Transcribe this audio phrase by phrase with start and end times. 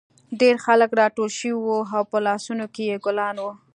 [0.39, 3.51] ډېر خلک راټول شوي وو او په لاسونو کې یې ګلان وو